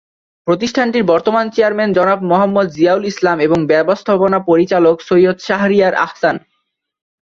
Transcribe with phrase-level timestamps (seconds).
[0.47, 6.35] প্রতিষ্ঠানটির বর্তমান চেয়ারম্যান জনাব মোহাম্মদ জিয়াউল ইসলাম এবং ব্যবস্থাপনা পরিচালক সৈয়দ শাহরিয়ার আহসান।